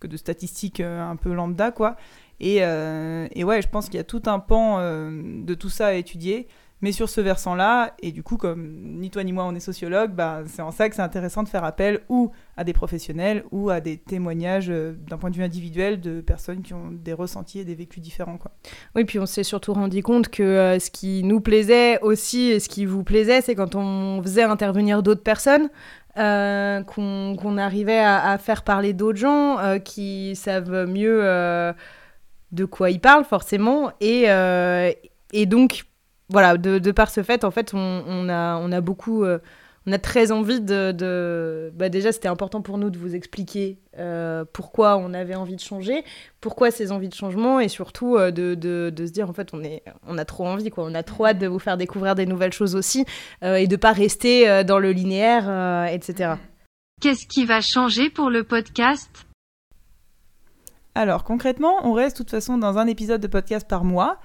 que 0.00 0.06
de 0.06 0.16
statistiques 0.16 0.80
euh, 0.80 1.02
un 1.02 1.16
peu 1.16 1.32
lambda, 1.32 1.70
quoi. 1.70 1.96
Et, 2.40 2.58
euh, 2.60 3.26
et 3.32 3.44
ouais, 3.44 3.62
je 3.62 3.68
pense 3.68 3.86
qu'il 3.86 3.96
y 3.96 4.00
a 4.00 4.04
tout 4.04 4.22
un 4.26 4.38
pan 4.38 4.76
euh, 4.78 5.10
de 5.44 5.54
tout 5.54 5.70
ça 5.70 5.88
à 5.88 5.92
étudier. 5.94 6.48
Mais 6.80 6.92
sur 6.92 7.08
ce 7.08 7.20
versant-là, 7.20 7.96
et 8.00 8.12
du 8.12 8.22
coup, 8.22 8.36
comme 8.36 9.00
ni 9.00 9.10
toi 9.10 9.24
ni 9.24 9.32
moi 9.32 9.42
on 9.42 9.52
est 9.56 9.58
sociologue, 9.58 10.12
bah, 10.12 10.42
c'est 10.46 10.62
en 10.62 10.70
ça 10.70 10.88
que 10.88 10.94
c'est 10.94 11.02
intéressant 11.02 11.42
de 11.42 11.48
faire 11.48 11.64
appel 11.64 12.02
ou 12.08 12.30
à 12.56 12.62
des 12.62 12.72
professionnels 12.72 13.42
ou 13.50 13.68
à 13.68 13.80
des 13.80 13.96
témoignages 13.96 14.68
d'un 14.68 15.18
point 15.18 15.30
de 15.30 15.34
vue 15.34 15.42
individuel 15.42 16.00
de 16.00 16.20
personnes 16.20 16.62
qui 16.62 16.74
ont 16.74 16.92
des 16.92 17.12
ressentis 17.12 17.58
et 17.58 17.64
des 17.64 17.74
vécus 17.74 18.00
différents. 18.00 18.38
Quoi. 18.38 18.52
Oui, 18.94 19.04
puis 19.04 19.18
on 19.18 19.26
s'est 19.26 19.42
surtout 19.42 19.72
rendu 19.72 20.04
compte 20.04 20.28
que 20.28 20.76
ce 20.78 20.88
qui 20.92 21.24
nous 21.24 21.40
plaisait 21.40 21.98
aussi 22.00 22.50
et 22.50 22.60
ce 22.60 22.68
qui 22.68 22.84
vous 22.84 23.02
plaisait, 23.02 23.40
c'est 23.40 23.56
quand 23.56 23.74
on 23.74 24.22
faisait 24.22 24.44
intervenir 24.44 25.02
d'autres 25.02 25.24
personnes, 25.24 25.70
euh, 26.16 26.82
qu'on 26.82 27.58
arrivait 27.58 28.00
à, 28.00 28.38
faire 28.38 28.62
parler 28.62 28.92
d'autres 28.92 29.18
gens 29.18 29.58
euh, 29.58 29.78
qui 29.78 30.34
savent 30.34 30.86
mieux 30.86 31.20
euh, 31.22 31.72
de 32.52 32.64
quoi 32.64 32.90
ils 32.90 33.00
parlent 33.00 33.24
forcément. 33.24 33.92
Et, 34.00 34.24
et 35.32 35.46
donc, 35.46 35.84
voilà, 36.28 36.56
de, 36.56 36.90
par 36.90 37.10
ce 37.10 37.22
fait, 37.22 37.44
en 37.44 37.50
fait, 37.50 37.72
on 37.74 38.28
a, 38.28 38.56
on 38.56 38.72
a 38.72 38.80
beaucoup... 38.80 39.24
on 39.88 39.92
a 39.92 39.98
très 39.98 40.32
envie 40.32 40.60
de... 40.60 40.92
de- 40.92 41.72
Bah 41.74 41.88
déjà, 41.88 42.12
c'était 42.12 42.28
important 42.28 42.60
pour 42.60 42.76
nous 42.76 42.90
de 42.90 42.98
vous 42.98 43.14
expliquer 43.14 43.78
euh, 43.98 44.44
pourquoi 44.52 44.96
on 44.98 45.14
avait 45.14 45.34
envie 45.34 45.56
de 45.56 45.60
changer, 45.60 46.04
pourquoi 46.40 46.70
ces 46.70 46.92
envies 46.92 47.08
de 47.08 47.14
changement, 47.14 47.58
et 47.58 47.68
surtout 47.68 48.16
euh, 48.16 48.30
de, 48.30 48.54
de, 48.54 48.90
de 48.94 49.06
se 49.06 49.12
dire, 49.12 49.30
en 49.30 49.32
fait, 49.32 49.48
on, 49.54 49.62
est, 49.64 49.82
on 50.06 50.18
a 50.18 50.24
trop 50.24 50.46
envie, 50.46 50.68
quoi. 50.70 50.84
On 50.84 50.94
a 50.94 51.02
trop 51.02 51.24
hâte 51.26 51.38
de 51.38 51.46
vous 51.46 51.58
faire 51.58 51.76
découvrir 51.78 52.14
des 52.14 52.26
nouvelles 52.26 52.52
choses 52.52 52.76
aussi, 52.76 53.06
euh, 53.42 53.54
et 53.56 53.66
de 53.66 53.76
pas 53.76 53.92
rester 53.92 54.48
euh, 54.48 54.62
dans 54.62 54.78
le 54.78 54.92
linéaire, 54.92 55.44
euh, 55.48 55.86
etc. 55.86 56.34
Qu'est-ce 57.00 57.26
qui 57.26 57.44
va 57.46 57.60
changer 57.60 58.10
pour 58.10 58.28
le 58.28 58.44
podcast? 58.44 59.10
Alors 60.94 61.22
concrètement, 61.24 61.74
on 61.84 61.92
reste 61.92 62.16
de 62.16 62.22
toute 62.24 62.30
façon 62.30 62.58
dans 62.58 62.76
un 62.76 62.86
épisode 62.88 63.20
de 63.20 63.28
podcast 63.28 63.66
par 63.68 63.84
mois. 63.84 64.18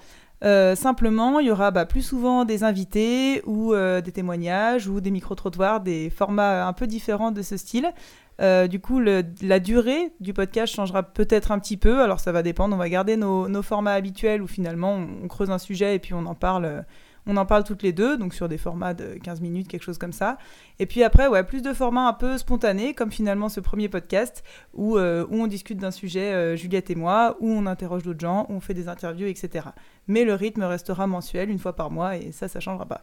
Euh, 0.44 0.76
simplement, 0.76 1.40
il 1.40 1.48
y 1.48 1.52
aura 1.52 1.72
bah, 1.72 1.86
plus 1.86 2.02
souvent 2.02 2.44
des 2.44 2.64
invités 2.64 3.42
ou 3.46 3.74
euh, 3.74 4.02
des 4.02 4.12
témoignages 4.12 4.88
ou 4.88 5.00
des 5.00 5.12
micro-trottoirs, 5.12 5.80
des 5.80 6.10
formats 6.10 6.68
un 6.68 6.74
peu 6.74 6.86
différents 6.86 7.32
de 7.32 7.42
ce 7.42 7.56
style. 7.56 7.94
Euh, 8.42 8.68
du 8.68 8.80
coup, 8.80 9.00
la 9.00 9.60
durée 9.60 10.12
du 10.20 10.34
podcast 10.34 10.74
changera 10.74 11.04
peut-être 11.04 11.52
un 11.52 11.60
petit 11.60 11.78
peu. 11.78 12.02
Alors, 12.02 12.20
ça 12.20 12.32
va 12.32 12.44
dépendre. 12.44 12.76
On 12.76 12.80
va 12.80 12.90
garder 12.90 13.16
nos, 13.16 13.62
formats 13.62 13.94
habituels 13.94 14.42
où 14.42 14.48
finalement 14.48 14.96
on 15.24 15.28
creuse 15.28 15.52
un 15.52 15.60
sujet 15.60 15.96
et 15.96 16.00
puis 16.00 16.14
on 16.14 16.26
en 16.26 16.36
parle. 16.36 16.86
On 17.28 17.38
en 17.38 17.46
parle 17.46 17.64
toutes 17.64 17.84
les 17.84 17.94
deux, 17.94 18.18
donc 18.18 18.34
sur 18.34 18.50
des 18.50 18.58
formats 18.58 18.94
de 18.94 19.16
15 19.24 19.42
minutes, 19.42 19.68
quelque 19.68 19.84
chose 19.84 19.98
comme 19.98 20.14
ça. 20.14 20.38
Et 20.80 20.86
puis 20.86 21.04
après, 21.04 21.28
ouais, 21.28 21.44
plus 21.44 21.62
de 21.62 21.74
formats 21.74 22.08
un 22.08 22.14
peu 22.14 22.38
spontanés, 22.38 22.94
comme 22.94 23.12
finalement 23.12 23.50
ce 23.50 23.60
premier 23.60 23.90
podcast, 23.90 24.44
où, 24.74 24.98
euh, 24.98 25.26
on 25.30 25.48
discute 25.48 25.78
d'un 25.78 25.92
sujet, 25.92 26.34
euh, 26.34 26.56
Juliette 26.56 26.90
et 26.90 26.96
moi, 26.96 27.38
où 27.40 27.50
on 27.50 27.66
interroge 27.66 28.04
d'autres 28.04 28.20
gens, 28.20 28.46
où 28.50 28.54
on 28.54 28.60
fait 28.60 28.74
des 28.74 28.88
interviews, 28.88 29.28
etc. 29.28 29.68
Mais 30.08 30.26
le 30.26 30.34
rythme 30.34 30.64
restera 30.64 31.08
mensuel, 31.08 31.50
une 31.50 31.60
fois 31.60 31.76
par 31.76 31.92
mois, 31.92 32.18
et 32.18 32.32
ça, 32.32 32.48
ça 32.48 32.60
changera 32.60 32.86
pas. 32.86 33.02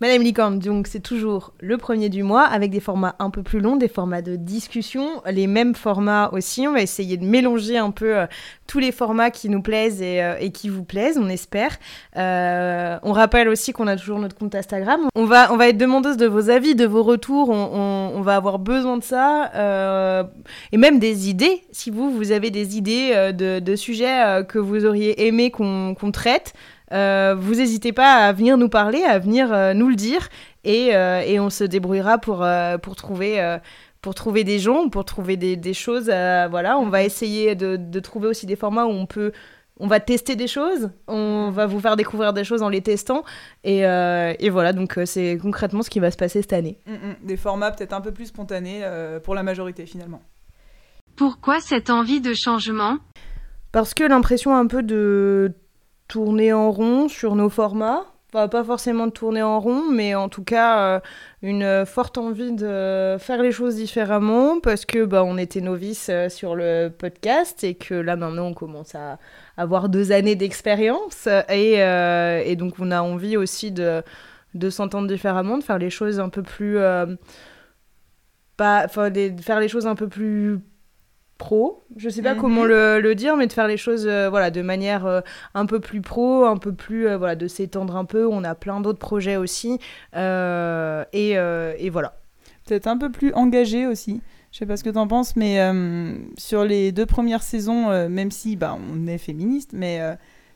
Madame 0.00 0.22
Licorne, 0.22 0.60
donc 0.60 0.86
c'est 0.86 1.00
toujours 1.00 1.52
le 1.58 1.76
premier 1.76 2.08
du 2.08 2.22
mois 2.22 2.44
avec 2.44 2.70
des 2.70 2.78
formats 2.78 3.16
un 3.18 3.30
peu 3.30 3.42
plus 3.42 3.58
longs, 3.58 3.74
des 3.74 3.88
formats 3.88 4.22
de 4.22 4.36
discussion, 4.36 5.08
les 5.26 5.48
mêmes 5.48 5.74
formats 5.74 6.30
aussi. 6.32 6.68
On 6.68 6.72
va 6.72 6.82
essayer 6.82 7.16
de 7.16 7.24
mélanger 7.24 7.78
un 7.78 7.90
peu 7.90 8.16
euh, 8.16 8.26
tous 8.68 8.78
les 8.78 8.92
formats 8.92 9.32
qui 9.32 9.48
nous 9.48 9.60
plaisent 9.60 10.00
et, 10.00 10.22
euh, 10.22 10.50
qui 10.50 10.68
vous 10.68 10.84
plaisent, 10.84 11.18
on 11.18 11.28
espère. 11.28 11.76
Euh, 12.16 12.96
on 13.02 13.12
rappelle 13.12 13.48
aussi 13.48 13.72
qu'on 13.72 13.88
a 13.88 13.96
toujours 13.96 14.20
notre 14.20 14.36
compte 14.36 14.54
Instagram. 14.54 15.00
On 15.16 15.24
va, 15.24 15.52
on 15.52 15.56
va 15.56 15.66
être 15.66 15.78
demandeuse 15.78 16.16
de 16.16 16.26
vos 16.26 16.48
avis, 16.48 16.76
de 16.76 16.86
vos 16.86 17.02
retours. 17.02 17.50
On, 17.50 18.20
va 18.22 18.36
avoir 18.36 18.60
besoin 18.60 18.98
de 18.98 19.02
ça 19.02 19.50
et 20.72 20.76
même 20.76 20.98
des 20.98 21.28
idées. 21.28 21.62
Si 21.72 21.90
vous, 21.90 22.10
vous 22.10 22.30
avez 22.30 22.50
des 22.50 22.76
idées 22.76 23.32
de, 23.32 23.76
sujets 23.76 24.44
que 24.46 24.58
vous 24.58 24.84
auriez 24.84 25.26
aimé 25.26 25.50
qu'on 25.50 25.94
traite. 26.12 26.52
Euh, 26.92 27.34
vous 27.38 27.56
n'hésitez 27.56 27.92
pas 27.92 28.14
à 28.26 28.32
venir 28.32 28.56
nous 28.56 28.68
parler, 28.68 29.02
à 29.02 29.18
venir 29.18 29.52
euh, 29.52 29.74
nous 29.74 29.88
le 29.88 29.96
dire, 29.96 30.28
et, 30.64 30.94
euh, 30.94 31.20
et 31.20 31.38
on 31.38 31.50
se 31.50 31.64
débrouillera 31.64 32.18
pour, 32.18 32.42
euh, 32.42 32.78
pour, 32.78 32.96
trouver, 32.96 33.40
euh, 33.40 33.58
pour 34.00 34.14
trouver 34.14 34.44
des 34.44 34.58
gens, 34.58 34.88
pour 34.88 35.04
trouver 35.04 35.36
des, 35.36 35.56
des 35.56 35.74
choses. 35.74 36.10
euh, 36.12 36.48
voilà, 36.50 36.78
on 36.78 36.88
va 36.88 37.02
essayer 37.02 37.54
de, 37.54 37.76
de 37.76 38.00
trouver 38.00 38.28
aussi 38.28 38.46
des 38.46 38.56
formats 38.56 38.86
où 38.86 38.90
on 38.90 39.06
peut. 39.06 39.32
On 39.80 39.86
va 39.86 40.00
tester 40.00 40.34
des 40.34 40.48
choses, 40.48 40.90
on 41.06 41.50
va 41.52 41.66
vous 41.66 41.78
faire 41.78 41.94
découvrir 41.94 42.32
des 42.32 42.42
choses 42.42 42.62
en 42.62 42.68
les 42.68 42.80
testant, 42.80 43.22
et, 43.62 43.86
euh, 43.86 44.34
et 44.40 44.50
voilà, 44.50 44.72
donc 44.72 44.98
c'est 45.04 45.38
concrètement 45.40 45.82
ce 45.82 45.90
qui 45.90 46.00
va 46.00 46.10
se 46.10 46.16
passer 46.16 46.42
cette 46.42 46.52
année. 46.52 46.80
Mm, 46.86 46.92
mm. 46.94 47.16
Des 47.22 47.36
formats 47.36 47.70
peut-être 47.70 47.92
un 47.92 48.00
peu 48.00 48.10
plus 48.10 48.26
spontanés 48.26 48.80
euh, 48.82 49.20
pour 49.20 49.36
la 49.36 49.44
majorité 49.44 49.86
finalement. 49.86 50.20
Pourquoi 51.14 51.60
cette 51.60 51.90
envie 51.90 52.20
de 52.20 52.34
changement? 52.34 52.96
Parce 53.70 53.94
que 53.94 54.02
l'impression 54.02 54.56
un 54.56 54.66
peu 54.66 54.82
de 54.82 55.52
tourner 56.08 56.52
en 56.52 56.70
rond 56.70 57.08
sur 57.08 57.36
nos 57.36 57.50
formats, 57.50 58.06
pas 58.30 58.64
forcément 58.64 59.06
de 59.06 59.12
tourner 59.12 59.42
en 59.42 59.58
rond, 59.58 59.84
mais 59.90 60.14
en 60.14 60.28
tout 60.28 60.44
cas 60.44 60.96
euh, 60.96 61.00
une 61.42 61.86
forte 61.86 62.18
envie 62.18 62.52
de 62.52 63.16
faire 63.18 63.42
les 63.42 63.52
choses 63.52 63.76
différemment 63.76 64.60
parce 64.60 64.84
que 64.84 65.04
bah, 65.04 65.24
on 65.24 65.38
était 65.38 65.60
novices 65.62 66.08
euh, 66.10 66.28
sur 66.28 66.54
le 66.54 66.88
podcast 66.88 67.64
et 67.64 67.74
que 67.74 67.94
là 67.94 68.16
maintenant 68.16 68.46
on 68.48 68.54
commence 68.54 68.94
à 68.94 69.18
avoir 69.56 69.88
deux 69.88 70.12
années 70.12 70.36
d'expérience 70.36 71.26
et, 71.48 71.82
euh, 71.82 72.54
donc 72.54 72.74
on 72.78 72.90
a 72.90 73.00
envie 73.00 73.36
aussi 73.36 73.72
de, 73.72 74.02
s'entendre 74.70 75.08
différemment, 75.08 75.58
de 75.58 75.64
faire 75.64 75.78
les 75.78 75.90
choses 75.90 76.20
un 76.20 76.28
peu 76.28 76.42
plus... 76.42 76.78
pas, 78.56 78.86
de 79.10 79.40
faire 79.40 79.60
les 79.60 79.68
choses 79.68 79.86
un 79.86 79.94
peu 79.94 80.08
plus 80.08 80.60
pro, 81.38 81.84
je 81.96 82.08
sais 82.10 82.20
pas 82.22 82.34
Mhm. 82.34 82.40
comment 82.40 82.64
le, 82.64 83.00
le 83.00 83.14
dire, 83.14 83.36
mais 83.36 83.46
de 83.46 83.52
faire 83.52 83.68
les 83.68 83.76
choses 83.76 84.06
euh, 84.06 84.28
voilà, 84.28 84.50
de 84.50 84.60
manière 84.60 85.06
euh, 85.06 85.20
un 85.54 85.64
peu 85.66 85.80
plus 85.80 86.00
pro, 86.02 86.44
un 86.44 86.56
peu 86.58 86.72
plus, 86.74 87.06
euh, 87.08 87.16
voilà, 87.16 87.36
de 87.36 87.46
s'étendre 87.48 87.96
un 87.96 88.04
peu. 88.04 88.26
On 88.26 88.44
a 88.44 88.54
plein 88.54 88.80
d'autres 88.80 88.98
projets 88.98 89.36
aussi. 89.36 89.78
et, 90.14 91.32
et 91.32 91.90
voilà. 91.90 92.16
Peut-être 92.66 92.86
un 92.86 92.98
peu 92.98 93.10
plus 93.10 93.32
engagé 93.32 93.86
aussi. 93.86 94.20
Je 94.52 94.58
sais 94.58 94.66
pas 94.66 94.76
ce 94.76 94.84
que 94.84 94.90
t'en 94.90 95.06
penses, 95.06 95.36
mais 95.36 95.58
sur 96.36 96.64
les 96.64 96.92
deux 96.92 97.06
premières 97.06 97.42
saisons, 97.42 98.08
même 98.08 98.30
si 98.30 98.56
bah, 98.56 98.76
on 98.92 99.06
est 99.06 99.18
féministe, 99.18 99.70
mais 99.72 100.00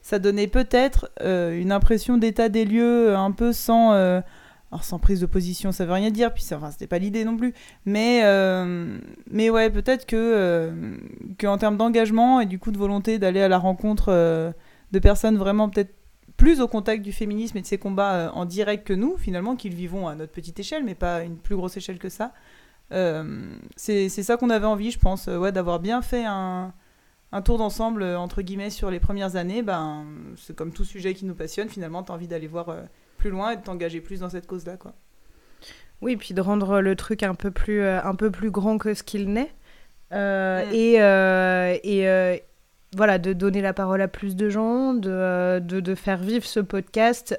ça 0.02 0.18
donnait 0.18 0.46
peut-être 0.48 1.10
une 1.22 1.72
impression 1.72 2.16
d'état 2.18 2.48
des 2.48 2.64
lieux 2.64 3.14
un 3.14 3.30
peu 3.30 3.52
sans, 3.52 3.92
alors 3.92 4.84
sans 4.84 4.98
prise 4.98 5.20
de 5.20 5.26
position, 5.26 5.72
ça 5.72 5.84
veut 5.84 5.92
rien 5.92 6.10
dire, 6.10 6.32
puis 6.32 6.42
ça- 6.42 6.56
enfin, 6.56 6.70
c'était 6.70 6.86
pas 6.86 6.98
l'idée 6.98 7.24
non 7.24 7.36
plus. 7.36 7.52
Mais, 7.84 8.22
euh, 8.24 8.96
mais 9.32 9.48
ouais, 9.48 9.70
peut-être 9.70 10.04
que, 10.04 10.16
euh, 10.16 10.96
que 11.38 11.46
en 11.46 11.56
termes 11.56 11.78
d'engagement 11.78 12.40
et 12.40 12.46
du 12.46 12.58
coup 12.58 12.70
de 12.70 12.76
volonté 12.76 13.18
d'aller 13.18 13.40
à 13.40 13.48
la 13.48 13.58
rencontre 13.58 14.06
euh, 14.08 14.52
de 14.92 14.98
personnes 14.98 15.38
vraiment 15.38 15.70
peut-être 15.70 15.94
plus 16.36 16.60
au 16.60 16.68
contact 16.68 17.02
du 17.02 17.12
féminisme 17.12 17.56
et 17.56 17.62
de 17.62 17.66
ces 17.66 17.78
combats 17.78 18.14
euh, 18.14 18.30
en 18.30 18.44
direct 18.44 18.86
que 18.86 18.92
nous, 18.92 19.16
finalement, 19.16 19.56
qu'ils 19.56 19.74
vivons 19.74 20.06
à 20.06 20.14
notre 20.14 20.32
petite 20.32 20.60
échelle, 20.60 20.84
mais 20.84 20.94
pas 20.94 21.22
une 21.22 21.38
plus 21.38 21.56
grosse 21.56 21.76
échelle 21.76 21.98
que 21.98 22.10
ça. 22.10 22.32
C'est 23.76 24.08
ça 24.10 24.36
qu'on 24.36 24.50
avait 24.50 24.66
envie, 24.66 24.90
je 24.90 24.98
pense, 24.98 25.26
ouais, 25.26 25.50
d'avoir 25.50 25.80
bien 25.80 26.02
fait 26.02 26.26
un, 26.26 26.74
un 27.32 27.40
tour 27.40 27.56
d'ensemble, 27.56 28.02
entre 28.02 28.42
guillemets, 28.42 28.68
sur 28.68 28.90
les 28.90 29.00
premières 29.00 29.36
années. 29.36 29.62
Ben, 29.62 30.04
c'est 30.36 30.54
comme 30.54 30.74
tout 30.74 30.84
sujet 30.84 31.14
qui 31.14 31.24
nous 31.24 31.34
passionne, 31.34 31.70
finalement, 31.70 32.02
tu 32.02 32.12
as 32.12 32.16
envie 32.16 32.28
d'aller 32.28 32.48
voir 32.48 32.76
plus 33.16 33.30
loin 33.30 33.52
et 33.52 33.56
de 33.56 33.62
t'engager 33.62 34.02
plus 34.02 34.20
dans 34.20 34.28
cette 34.28 34.46
cause-là. 34.46 34.76
quoi. 34.76 34.92
Oui, 36.02 36.16
puis 36.16 36.34
de 36.34 36.40
rendre 36.40 36.80
le 36.80 36.96
truc 36.96 37.22
un 37.22 37.34
peu 37.34 37.50
plus, 37.50 37.80
euh, 37.80 38.02
un 38.02 38.14
peu 38.14 38.30
plus 38.30 38.50
grand 38.50 38.76
que 38.76 38.92
ce 38.92 39.02
qu'il 39.02 39.32
n'est. 39.32 39.52
Euh, 40.12 40.66
Mm. 40.66 40.74
Et, 40.74 41.00
euh, 41.00 41.76
et 41.82 42.08
euh, 42.08 42.36
voilà, 42.96 43.18
de 43.18 43.32
donner 43.32 43.62
la 43.62 43.72
parole 43.72 44.02
à 44.02 44.08
plus 44.08 44.36
de 44.36 44.50
gens, 44.50 44.94
de, 44.94 45.60
de, 45.60 45.80
de 45.80 45.94
faire 45.94 46.18
vivre 46.18 46.44
ce 46.44 46.60
podcast 46.60 47.38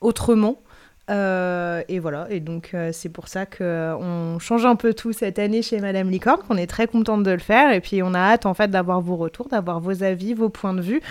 autrement. 0.00 0.62
Et 1.08 1.98
voilà, 1.98 2.26
et 2.30 2.40
donc 2.40 2.74
c'est 2.92 3.10
pour 3.10 3.28
ça 3.28 3.44
qu'on 3.44 4.38
change 4.38 4.64
un 4.64 4.76
peu 4.76 4.94
tout 4.94 5.12
cette 5.12 5.38
année 5.38 5.60
chez 5.60 5.78
Madame 5.80 6.08
Licorne, 6.08 6.40
qu'on 6.48 6.56
est 6.56 6.66
très 6.66 6.86
contente 6.86 7.22
de 7.22 7.30
le 7.32 7.38
faire, 7.38 7.70
et 7.74 7.82
puis 7.82 8.02
on 8.02 8.14
a 8.14 8.18
hâte 8.18 8.46
en 8.46 8.54
fait 8.54 8.70
d'avoir 8.70 9.02
vos 9.02 9.16
retours, 9.16 9.48
d'avoir 9.48 9.78
vos 9.78 10.02
avis, 10.02 10.32
vos 10.32 10.48
points 10.48 10.72
de 10.72 10.80
vue 10.80 11.02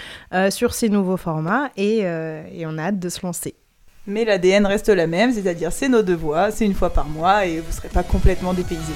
sur 0.50 0.74
ces 0.74 0.90
nouveaux 0.90 1.18
formats, 1.18 1.70
et, 1.78 2.00
et 2.00 2.66
on 2.66 2.80
a 2.80 2.86
hâte 2.86 2.98
de 2.98 3.10
se 3.10 3.24
lancer. 3.24 3.54
Mais 4.08 4.26
l'ADN 4.26 4.66
reste 4.66 4.90
la 4.90 5.06
même, 5.06 5.32
c'est-à-dire 5.32 5.72
c'est 5.72 5.88
nos 5.88 6.02
deux 6.02 6.16
voix, 6.16 6.50
c'est 6.50 6.66
une 6.66 6.74
fois 6.74 6.90
par 6.90 7.08
mois 7.08 7.46
et 7.46 7.60
vous 7.60 7.72
serez 7.72 7.90
pas 7.90 8.02
complètement 8.02 8.54
dépaysés. 8.54 8.94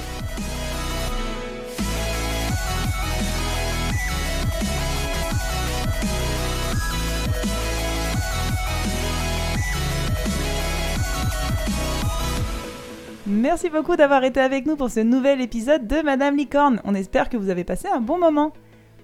Merci 13.28 13.70
beaucoup 13.70 13.94
d'avoir 13.94 14.24
été 14.24 14.40
avec 14.40 14.66
nous 14.66 14.76
pour 14.76 14.90
ce 14.90 15.00
nouvel 15.00 15.40
épisode 15.40 15.86
de 15.86 16.02
Madame 16.02 16.36
Licorne. 16.36 16.80
On 16.84 16.94
espère 16.94 17.28
que 17.28 17.36
vous 17.36 17.50
avez 17.50 17.64
passé 17.64 17.86
un 17.86 18.00
bon 18.00 18.18
moment. 18.18 18.52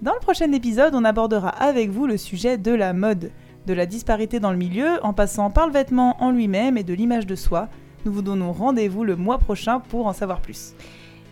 Dans 0.01 0.13
le 0.13 0.19
prochain 0.19 0.51
épisode, 0.51 0.95
on 0.95 1.05
abordera 1.05 1.49
avec 1.49 1.89
vous 1.91 2.07
le 2.07 2.17
sujet 2.17 2.57
de 2.57 2.73
la 2.73 2.91
mode, 2.91 3.31
de 3.67 3.73
la 3.73 3.85
disparité 3.85 4.39
dans 4.39 4.51
le 4.51 4.57
milieu, 4.57 5.03
en 5.03 5.13
passant 5.13 5.49
par 5.49 5.67
le 5.67 5.73
vêtement 5.73 6.21
en 6.21 6.31
lui-même 6.31 6.77
et 6.77 6.83
de 6.83 6.93
l'image 6.93 7.25
de 7.25 7.35
soi. 7.35 7.69
Nous 8.05 8.11
vous 8.11 8.21
donnons 8.21 8.51
rendez-vous 8.51 9.03
le 9.03 9.15
mois 9.15 9.37
prochain 9.37 9.79
pour 9.79 10.07
en 10.07 10.13
savoir 10.13 10.41
plus. 10.41 10.73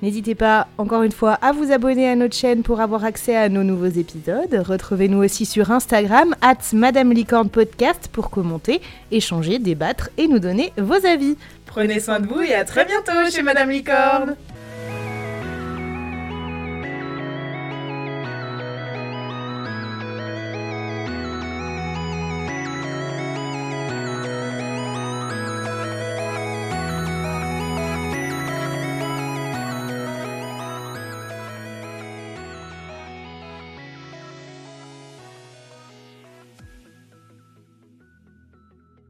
N'hésitez 0.01 0.33
pas, 0.33 0.67
encore 0.79 1.03
une 1.03 1.11
fois, 1.11 1.33
à 1.43 1.51
vous 1.51 1.71
abonner 1.71 2.09
à 2.09 2.15
notre 2.15 2.35
chaîne 2.35 2.63
pour 2.63 2.81
avoir 2.81 3.03
accès 3.03 3.35
à 3.35 3.49
nos 3.49 3.63
nouveaux 3.63 3.85
épisodes. 3.85 4.63
Retrouvez-nous 4.65 5.23
aussi 5.23 5.45
sur 5.45 5.69
Instagram, 5.69 6.35
at 6.41 6.57
Madame 6.73 7.11
Licorne 7.11 7.49
Podcast, 7.49 8.09
pour 8.11 8.31
commenter, 8.31 8.81
échanger, 9.11 9.59
débattre 9.59 10.09
et 10.17 10.27
nous 10.27 10.39
donner 10.39 10.73
vos 10.77 11.05
avis. 11.05 11.37
Prenez 11.67 11.99
soin 11.99 12.19
de 12.19 12.27
vous 12.27 12.41
et 12.41 12.55
à 12.55 12.65
très 12.65 12.85
bientôt 12.85 13.29
chez 13.29 13.43
Madame 13.43 13.69
Licorne 13.69 14.35